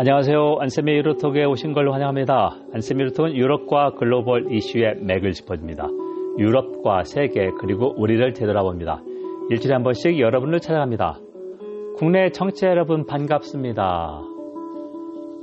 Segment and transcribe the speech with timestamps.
[0.00, 0.58] 안녕하세요.
[0.60, 2.56] 안세미 유로톡에 오신 걸 환영합니다.
[2.72, 5.88] 안세미 유로톡은 유럽과 글로벌 이슈의 맥을 짚어줍니다.
[6.38, 9.02] 유럽과 세계 그리고 우리를 되돌아봅니다.
[9.50, 11.18] 일주일에 한 번씩 여러분을 찾아갑니다.
[11.96, 14.22] 국내 청취자 여러분 반갑습니다.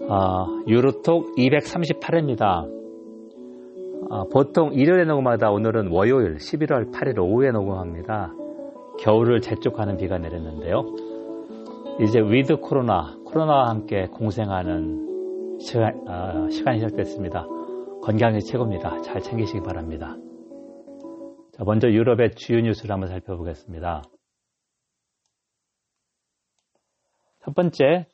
[0.10, 2.66] 아, 유로톡 238회입니다.
[4.10, 8.34] 아, 보통 일요일에 녹음하다 오늘은 월요일 11월 8일 오후에 녹음합니다.
[9.02, 10.86] 겨울을 재촉하는 비가 내렸는데요.
[11.98, 17.47] 이제 with 코로나, 코로나와 함께 공생하는 시간, 어, 시간이 시작됐습니다.
[18.04, 19.01] 건강이 최고입니다.
[19.01, 20.18] 잘 챙기시기 바랍니다.
[21.54, 24.01] 자, 먼저 유럽의 주요 뉴스를 한번 살펴보겠습니다.
[27.46, 28.07] 첫 번째,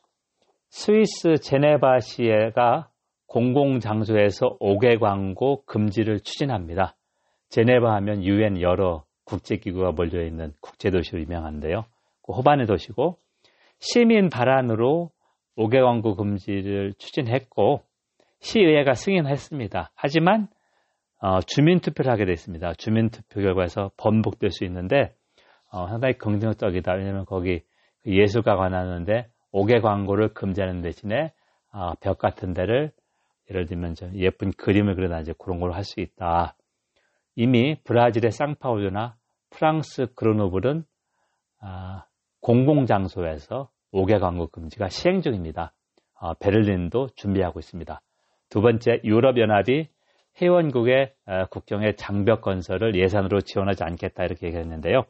[0.68, 2.88] 스위스 제네바시의회가
[3.26, 6.94] 공공장소에서 옥외 광고 금지를 추진합니다.
[7.48, 11.84] 제네바 하면 유엔 여러 국제기구가 몰려 있는 국제도시로 유명한데요.
[12.22, 13.21] 그 호반의 도시고
[13.82, 15.10] 시민 발안으로
[15.58, 17.82] 5개 광고 금지를 추진했고
[18.38, 19.90] 시의회가 승인했습니다.
[19.96, 20.46] 하지만
[21.20, 22.74] 어, 주민투표를 하게 됐습니다.
[22.74, 25.14] 주민투표 결과에서 번복될 수 있는데
[25.72, 26.92] 어, 상당히 긍정적이다.
[26.92, 27.62] 왜냐하면 거기
[28.04, 31.32] 그 예술가 관하는데 5개 광고를 금지하는 대신에
[31.72, 32.92] 어, 벽 같은 데를
[33.50, 36.56] 예를 들면 예쁜 그림을 그려다 이제 그런 걸 할 수 있다.
[37.34, 39.16] 이미 브라질의 상파울루나
[39.50, 40.84] 프랑스 그르노블은
[41.60, 42.04] 아,
[42.40, 45.72] 공공장소에서 5개 광고 금지가 시행 중입니다.
[46.20, 48.00] 어, 베를린도 준비하고 있습니다.
[48.48, 49.88] 두 번째, 유럽연합이
[50.40, 55.02] 회원국의 어, 국경의 장벽 건설을 예산으로 지원하지 않겠다 이렇게 얘기했는데요.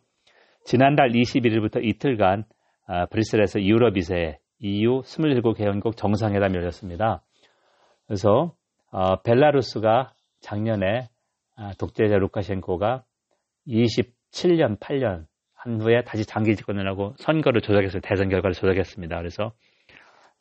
[0.65, 2.45] 지난달 21일부터 이틀간
[2.89, 7.23] 어, 브뤼셀에서 유럽이세 EU 27개 회원국 정상회담이 열렸습니다.
[8.07, 8.55] 그래서
[8.91, 11.09] 어, 벨라루스가 작년에
[11.57, 13.05] 아, 독재자 루카셴코가
[13.67, 15.27] 27년, 8년
[15.65, 18.01] 한 후에 다시 장기 집권을 하고 선거를 조작했어요.
[18.03, 19.17] 대선 결과를 조작했습니다.
[19.17, 19.53] 그래서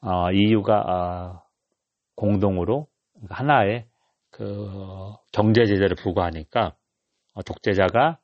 [0.02, 1.44] 어, EU가 어,
[2.16, 2.88] 공동으로
[3.30, 3.86] 하나의
[4.32, 6.74] 그 경제 제재를 부과하니까
[7.36, 8.18] 어, 독재자가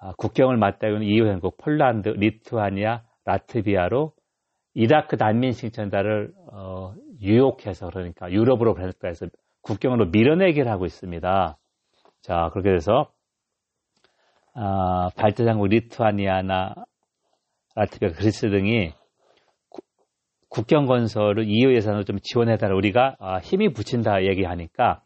[0.00, 4.12] 어, 국경을 맞대고 있는 EU 회원국 폴란드, 리투아니아, 라트비아로
[4.74, 9.26] 이라크 난민 신청자를 어, 유혹해서 그러니까 유럽으로 해서
[9.62, 11.58] 국경으로 밀어내기를 하고 있습니다.
[12.22, 13.12] 자 그렇게 돼서
[14.60, 16.74] 아, 발트장국 리투아니아나
[17.76, 18.92] 라트비아, 그리스 등이
[19.68, 19.82] 구,
[20.48, 25.02] 국경 건설을 EU 예산으로 좀 지원해달라 우리가 아, 힘이 붙인다 얘기하니까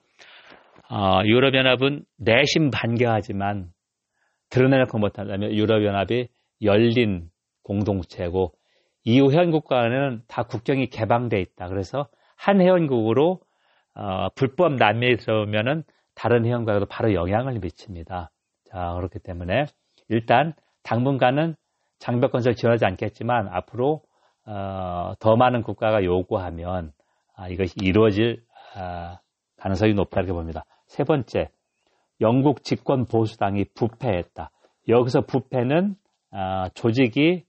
[0.88, 3.68] 아, 유럽연합은 내심 반겨하지만
[4.48, 6.28] 드러내놓고 못한다면 유럽연합이
[6.62, 7.28] 열린
[7.62, 8.54] 공동체고
[9.04, 11.68] EU 회원국 과는 다 국경이 개방돼 있다.
[11.68, 13.40] 그래서 한 회원국으로
[13.94, 15.84] 어, 불법 난민이 들어오면은
[16.14, 18.30] 다른 회원국과도 바로 영향을 미칩니다.
[18.72, 19.66] 자, 그렇기 때문에
[20.08, 21.56] 일단 당분간은
[21.98, 24.02] 장벽 건설 지원하지 않겠지만 앞으로
[24.46, 26.92] 어, 더 많은 국가가 요구하면
[27.36, 28.42] 아, 이것이 이루어질
[28.74, 29.18] 아,
[29.58, 30.64] 가능성이 높다 이렇게 봅니다.
[30.86, 31.50] 세 번째,
[32.20, 34.50] 영국 집권 보수당이 부패했다.
[34.88, 35.94] 여기서 부패는
[36.30, 37.44] 아, 조직이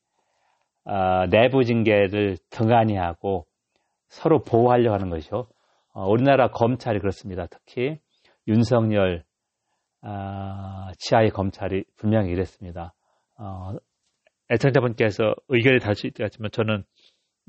[0.83, 3.45] 어, 내부 징계를 등한히 하고
[4.09, 5.47] 서로 보호하려고 하는 것이죠.
[5.93, 7.47] 어, 우리나라 검찰이 그렇습니다.
[7.47, 7.97] 특히
[8.45, 9.23] 윤석열
[10.03, 12.93] 어, 지하의 검찰이 분명히 이랬습니다.
[13.39, 13.73] 어,
[14.51, 16.83] 애청자분께서 의견이 다를 수 있겠지만 저는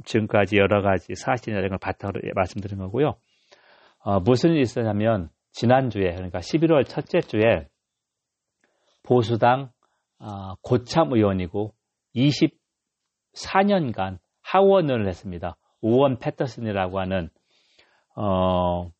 [0.04, 3.16] 지금까지 여러 가지 사실이나 이런 걸 바탕으로 말씀드린 거고요.
[3.98, 7.69] 어, 무슨 일이 있었냐면 지난주에 그러니까 11월 첫째 주에
[9.03, 9.71] 보수당
[10.19, 11.75] 어, 고참 의원이고
[12.15, 15.56] 24년간 하원을 했습니다.
[15.81, 17.31] 우원 패터슨이라고 하는
[18.16, 18.91] 어,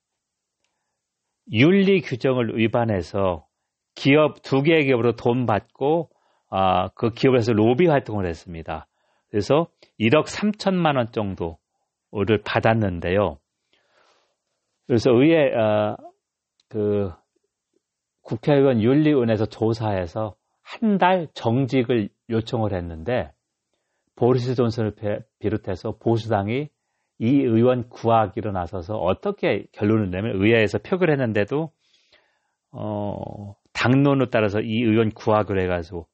[1.53, 3.47] 윤리 규정을 위반해서
[3.95, 6.11] 기업 두 개의 기업으로 돈 받고
[6.51, 8.87] 아, 그 기업에서 로비 활동을 했습니다.
[9.29, 9.69] 그래서
[9.99, 13.39] 1억 3천만 원 정도를 받았는데요.
[14.87, 15.97] 그래서 의회 어,
[16.69, 17.11] 그
[18.23, 23.31] 국회의원 윤리위원회에서 조사해서 한 달 정직을 요청을 했는데
[24.17, 24.95] 보리스 존슨을
[25.39, 26.69] 비롯해서 보수당이
[27.25, 31.71] 이 의원 구하기로 나서서 어떻게 결론을 내면 의회에서 표결 했는데도
[32.73, 36.07] 어, 당론에 따라서 이 의원 구하기로 해가지고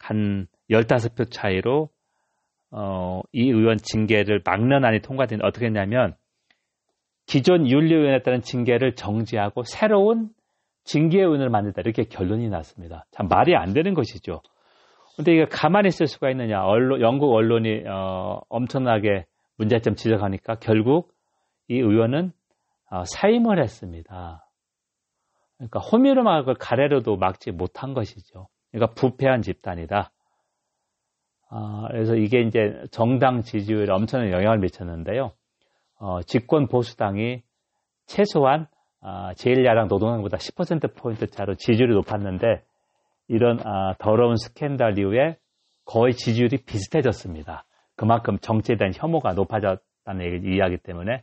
[0.00, 1.88] 한 15표 차이로
[2.72, 6.16] 어, 이 의원 징계를 막론안이 통과된 어떻게 했냐면
[7.26, 10.30] 기존 윤리위원회에 따른 징계를 정지하고 새로운
[10.82, 13.06] 징계위원회를 만들다 이렇게 결론이 났습니다.
[13.12, 14.42] 참 말이 안 되는 것이죠.
[15.14, 16.64] 근데 이게 가만히 있을 수가 있느냐.
[16.64, 21.12] 언론, 영국 언론이 어, 엄청나게 문제점 지적하니까 결국
[21.68, 22.32] 이 의원은
[22.90, 24.48] 어, 사임을 했습니다.
[25.56, 28.48] 그러니까 호미로막을 가래로도 막지 못한 것이죠.
[28.70, 30.12] 그러니까 부패한 집단이다.
[31.50, 35.32] 어, 그래서 이게 이제 정당 지지율에 엄청난 영향을 미쳤는데요.
[35.98, 37.42] 어, 집권 보수당이
[38.06, 38.66] 최소한
[39.00, 42.64] 어, 제1야당 노동당보다 10%포인트 차로 지지율이 높았는데
[43.28, 45.36] 이런 어, 더러운 스캔들 이후에
[45.84, 47.64] 거의 지지율이 비슷해졌습니다.
[47.96, 51.22] 그만큼 정치에 대한 혐오가 높아졌다는 얘기를 이해하기 때문에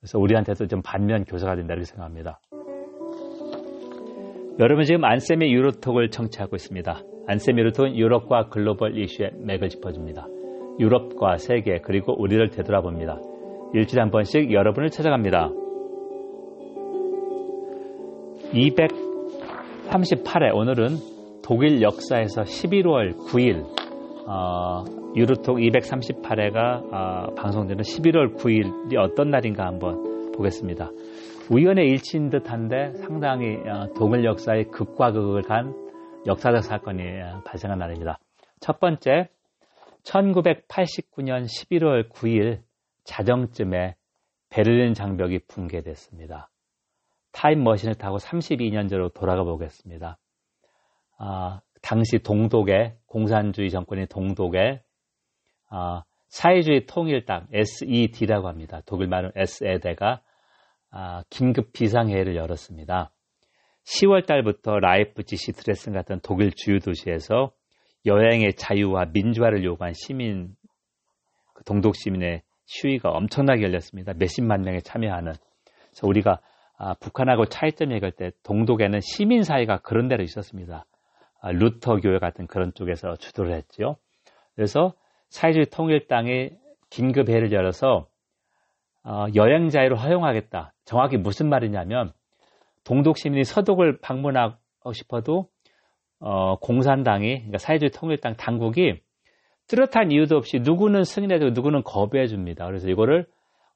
[0.00, 2.40] 그래서 우리한테도 좀 반면 교사가 된다 이렇게 생각합니다.
[4.60, 7.02] 여러분 지금 안쌤의 유로톡을 청취하고 있습니다.
[7.26, 10.26] 안쌤 유로톡은 유럽과 글로벌 이슈의 맥을 짚어줍니다.
[10.80, 13.20] 유럽과 세계 그리고 우리를 되돌아봅니다.
[13.74, 15.50] 일주일에 한 번씩 여러분을 찾아갑니다.
[18.52, 20.96] 238회 오늘은
[21.42, 23.87] 독일 역사에서 11월 9일
[24.30, 24.84] 어,
[25.16, 30.90] 유로톡 238회가 어, 방송되는 11월 9일이 어떤 날인가 한번 보겠습니다.
[31.50, 35.74] 우연의 일치인 듯한데 상당히 어, 동일 역사의 극과 극을 간
[36.26, 38.18] 역사적 사건이 어, 발생한 날입니다.
[38.60, 39.30] 첫 번째,
[40.02, 42.60] 1989년 11월 9일
[43.04, 43.94] 자정쯤에
[44.50, 46.50] 베를린 장벽이 붕괴됐습니다.
[47.32, 50.18] 타임머신을 타고 32년 전으로 돌아가 보겠습니다.
[51.18, 54.80] 아, 당시 동독의 공산주의 정권인 동독의
[55.70, 58.82] 아, 사회주의 통일당 SED라고 합니다.
[58.86, 60.22] 독일 말은 SED가
[60.90, 63.10] 아, 긴급 비상회의를 열었습니다.
[63.84, 67.52] 10월 달부터 라이프치히 드레스덴 같은 독일 주요 도시에서
[68.06, 70.54] 여행의 자유와 민주화를 요구한 시민,
[71.54, 74.12] 그 동독 시민의 시위가 엄청나게 열렸습니다.
[74.14, 75.32] 몇십만 명이 참여하는.
[75.32, 76.40] 그래서 우리가
[76.76, 80.84] 아, 북한하고 차이점 얘기할 때 동독에는 시민사회가 그런 데로 있었습니다.
[81.40, 83.96] 아, 루터 교회 같은 그런 쪽에서 주도를 했죠.
[84.54, 84.94] 그래서
[85.28, 86.50] 사회주의 통일당이
[86.90, 88.08] 긴급 회를 열어서
[89.04, 90.74] 어, 여행 자유를 허용하겠다.
[90.84, 92.12] 정확히 무슨 말이냐면
[92.84, 95.48] 동독 시민이 서독을 방문하고 싶어도
[96.20, 99.00] 어, 공산당이 그러니까 사회주의 통일당 당국이
[99.68, 102.66] 뚜렷한 이유도 없이 누구는 승인해주고 누구는 거부해 줍니다.
[102.66, 103.26] 그래서 이거를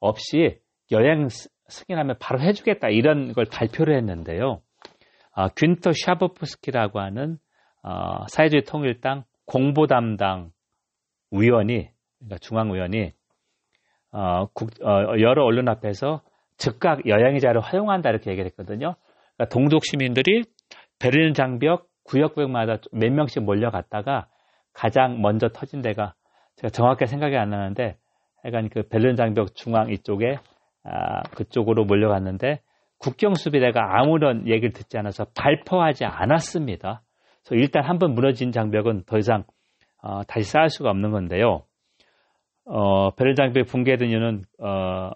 [0.01, 0.59] 없이
[0.91, 1.29] 여행
[1.69, 4.61] 승인하면 바로 해주겠다 이런 걸 발표를 했는데요.
[5.35, 7.39] 어, 균터 샤버프스키라고 하는
[7.83, 10.51] 어, 사회주의 통일당 공보 담당
[11.31, 11.89] 위원이
[12.19, 13.13] 그러니까 중앙위원이
[14.13, 16.23] 어, 국, 어, 여러 언론 앞에서
[16.57, 18.95] 즉각 여행자를 허용한다 이렇게 얘기를 했거든요.
[19.37, 20.45] 그러니까 동독 시민들이
[20.99, 24.27] 베를린 장벽 구역구역마다 몇 명씩 몰려갔다가
[24.73, 26.15] 가장 먼저 터진 데가
[26.57, 27.97] 제가 정확하게 생각이 안 나는데
[28.43, 30.39] 하여간 그 베를린 장벽 중앙 이쪽에
[30.85, 32.61] 아, 그쪽으로 몰려갔는데
[32.99, 37.03] 국경 수비대가 아무런 얘기를 듣지 않아서 발포하지 않았습니다.
[37.45, 39.45] 그래서 일단 한번 무너진 장벽은 더 이상
[40.03, 41.65] 어, 다시 쌓을 수가 없는 건데요.
[42.65, 45.11] 어, 베를린 장벽이 붕괴된 이유는 어,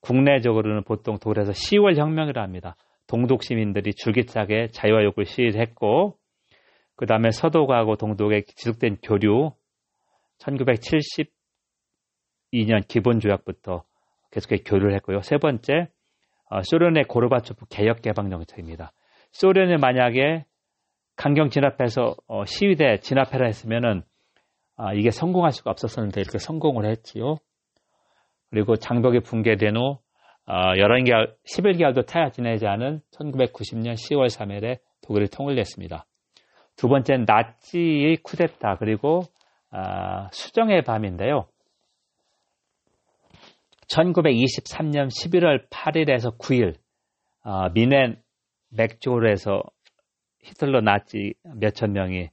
[0.00, 2.76] 국내적으로는 보통 독일에서 10월 혁명이라 합니다.
[3.06, 6.16] 동독 시민들이 줄기차게 자유화 욕구를 시위했고
[6.96, 9.52] 그 다음에 서독하고 동독의 지속된 교류
[10.38, 11.26] 1972년
[12.86, 13.84] 기본 조약부터
[14.30, 15.20] 계속해서 교류를 했고요.
[15.22, 15.88] 세 번째,
[16.50, 18.92] 어, 소련의 고르바초프 개혁 개방 정책입니다.
[19.32, 20.44] 소련이 만약에
[21.16, 24.02] 강경 진압해서 어, 시위대 진압해라 했으면은
[24.76, 27.36] 아, 이게 성공할 수가 없었었는데 이렇게 성공을 했지요.
[28.50, 29.98] 그리고 장벽이 붕괴된 후
[30.46, 36.04] 어, 11개월, 11개월도 타야 지내지 않은 1990년 10월 3일에 독일이 통일했습니다.
[36.76, 39.22] 두 번째는 나치의 쿠데타 그리고
[39.70, 41.46] 아, 수정의 밤인데요.
[43.88, 46.74] 1923년 11월 8일에서 9일
[47.44, 48.20] 어, 뮌헨
[48.70, 49.62] 맥주홀에서
[50.44, 52.30] 히틀러 나치 몇천 명이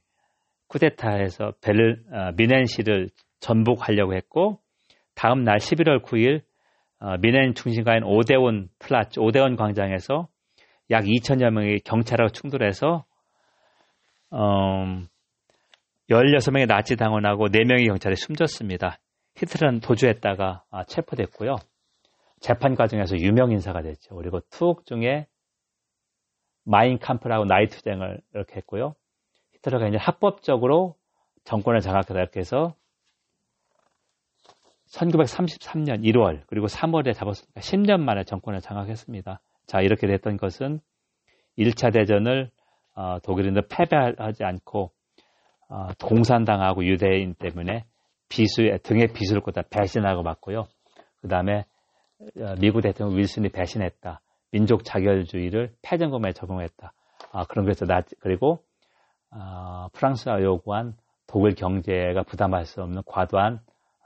[0.68, 4.60] 쿠데타에서 벨, 어, 뮌헨시를 전복하려고 했고
[5.14, 6.42] 다음 날 11월 9일
[7.00, 10.28] 어, 뮌헨 중심가인 오데온 플라츠, 오데온 광장에서
[10.90, 13.04] 약 2천여 명이 경찰하고 충돌해서
[14.32, 15.08] 음,
[16.08, 18.98] 16명의 나치 당원하고 4명의 경찰이 숨졌습니다.
[19.36, 21.56] 히틀러는 도주했다가 아, 체포됐고요.
[22.40, 24.14] 재판 과정에서 유명 인사가 됐죠.
[24.16, 25.26] 그리고 투옥 중에
[26.64, 28.94] 마인캄프라고 나이투쟁을 이렇게 했고요.
[29.54, 30.96] 히틀러가 이제 합법적으로
[31.44, 32.74] 정권을 장악하다 이렇게 해서
[34.90, 39.40] 1933년 1월 그리고 3월에 잡았으니까 10년 만에 정권을 장악했습니다.
[39.66, 40.80] 자 이렇게 됐던 것은
[41.58, 42.50] 1차 대전을
[42.94, 44.90] 어, 독일인들 패배하지 않고
[45.68, 47.84] 어, 공산당하고 유대인 때문에
[48.28, 50.66] 비수 등에 비수를 꽂다 배신하고 맞고요.
[51.20, 51.64] 그 다음에
[52.38, 54.20] 어, 미국 대통령 윌슨이 배신했다.
[54.52, 56.92] 민족 자결주의를 패전공에 적용했다.
[57.32, 58.62] 아, 그런 것에서 나 그리고
[59.30, 60.94] 어, 프랑스가 요구한
[61.26, 63.60] 독일 경제가 부담할 수 없는 과도한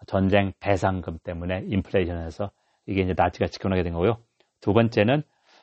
[0.07, 2.51] 전쟁 배상금 때문에 인플레이션에서
[2.87, 4.19] 이게 이제 나치가 집권하게 된 거고요.
[4.61, 5.23] 두 번째는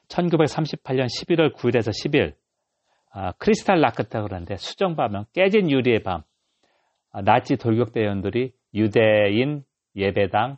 [0.10, 2.36] 1938년 11월 9일에서 10일
[3.12, 6.24] 아, 크리스탈 라크타 그러는데 수정밤은 깨진 유리의 밤
[7.12, 9.64] 아, 나치 돌격대원들이 유대인
[9.96, 10.58] 예배당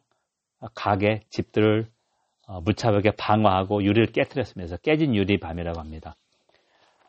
[0.74, 1.95] 가게 집들을 어,
[2.64, 6.16] 무차별하게 방어하고 유리를 깨뜨렸으면서 깨진 유리 밤이라고 합니다.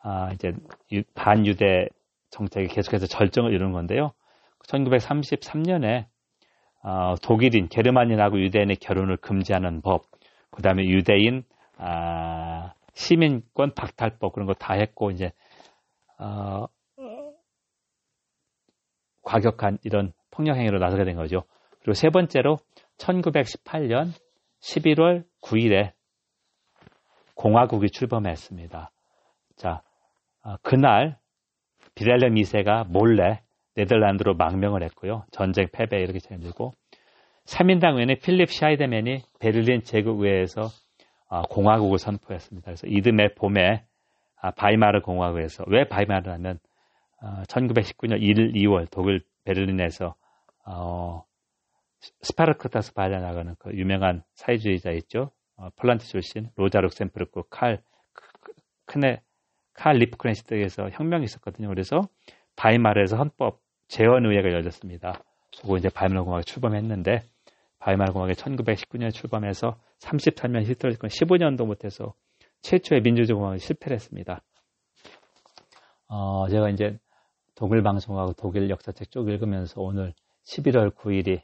[0.01, 0.51] 아, 이제
[1.15, 1.89] 반유대
[2.31, 4.11] 정책이 계속해서 절정을 이루는 건데요.
[4.67, 6.05] 1933년에
[6.83, 10.03] 어, 독일인 게르만인하고 유대인의 결혼을 금지하는 법,
[10.51, 11.43] 그 다음에 유대인
[11.77, 15.31] 아, 시민권 박탈법 그런 거 다 했고 이제
[16.19, 16.65] 어,
[19.23, 21.43] 과격한 이런 폭력 행위로 나서게 된 거죠.
[21.79, 22.57] 그리고 세 번째로
[22.97, 24.11] 1918년
[24.61, 25.91] 11월 9일에
[27.35, 28.91] 공화국이 출범했습니다.
[29.55, 29.81] 자,
[30.43, 31.17] 어, 그날
[31.95, 33.41] 비렐렘 2세가 몰래
[33.75, 35.23] 네덜란드로 망명을 했고요.
[35.31, 36.73] 전쟁 패배 이렇게 진행되고
[37.45, 40.69] 3인당 의원의 필립 샤이데맨이 베를린 제국의회에서
[41.29, 42.65] 어, 공화국을 선포했습니다.
[42.65, 43.85] 그래서 이듬해 봄에
[44.39, 46.59] 아, 바이마르 공화국에서 왜 바이마르냐면
[47.47, 50.15] 1919년 1일 2월 독일 베를린에서
[50.65, 51.23] 어,
[52.21, 55.31] 스파르크타스 바이아나가는 그 유명한 사회주의자 있죠.
[55.55, 57.81] 어, 폴란드 출신 로자 룩셈부르크 칼
[58.85, 59.21] 크네
[59.73, 61.67] 칼 리프크네히트에서 혁명이 있었거든요.
[61.69, 62.01] 그래서
[62.55, 65.23] 바이마르에서 헌법 제헌의회가 열렸습니다.
[65.59, 67.21] 그리고 이제 바이마르 공화국이 출범했는데
[67.79, 72.13] 바이마르 공화국이 1919년에 출범해서 33년 히틀러 집권 15년도 못해서
[72.61, 74.41] 최초의 민주주의 공화국이 실패를 했습니다.
[76.07, 76.97] 어, 제가 이제
[77.55, 80.13] 독일 방송하고 독일 역사책 쭉 읽으면서 오늘
[80.45, 81.41] 11월 9일이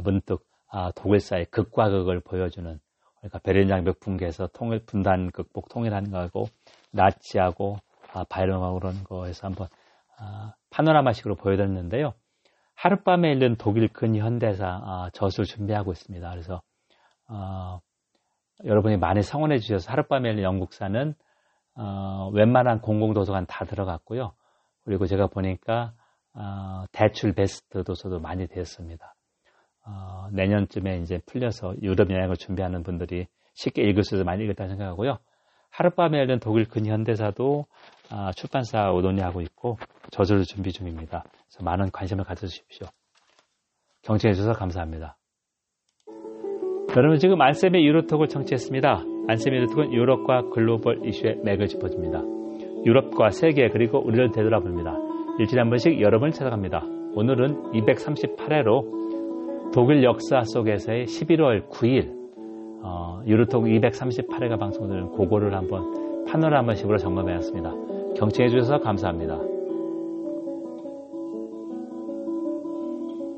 [0.00, 2.80] 문득 아, 독일사의 극과 극을 보여주는
[3.18, 6.46] 그러니까 베를린 장벽 붕괴에서 통일 분단 극복 통일하는 거하고
[6.92, 7.76] 나치하고
[8.12, 9.68] 아, 바이런하고 그런 거에서 한번
[10.18, 12.14] 아, 파노라마식으로 보여드렸는데요.
[12.74, 16.28] 하룻밤에 읽는 독일 근현대사 아, 저술 준비하고 있습니다.
[16.30, 16.62] 그래서
[17.28, 17.80] 어,
[18.64, 21.14] 여러분이 많이 성원해 주셔서 하룻밤에 읽는 영국사는
[21.74, 24.32] 어, 웬만한 공공도서관 다 들어갔고요.
[24.84, 25.94] 그리고 제가 보니까
[26.34, 29.14] 어, 대출 베스트 도서도 많이 되었습니다.
[29.86, 35.18] 어, 내년쯤에 이제 풀려서 유럽 여행을 준비하는 분들이 쉽게 읽을 수 있어서 많이 읽었다 생각하고요.
[35.70, 37.66] 하룻밤에 열린 독일 근현대사도
[38.12, 39.78] 어, 출판사 논의하고 있고
[40.10, 41.24] 저절로 준비 중입니다.
[41.24, 42.86] 그래서 많은 관심을 가져주십시오.
[44.02, 45.16] 경청해 주셔서 감사합니다.
[46.94, 49.04] 여러분 지금 안쌤의 유로톡을 청취했습니다.
[49.28, 52.20] 안쌤의 유로톡은 유럽과 글로벌 이슈의 맥을 짚어줍니다.
[52.84, 54.94] 유럽과 세계 그리고 우리를 되돌아봅니다.
[55.38, 56.82] 일주일에 한 번씩 여러분을 찾아갑니다.
[57.14, 59.02] 오늘은 238회로
[59.72, 62.12] 독일 역사 속에서의 11월 9일
[62.82, 67.72] 어, 유로톡 238회가 방송되는 그거를 한번 파노라마식으로 점검해봤습니다.
[68.16, 69.38] 경청해 주셔서 감사합니다.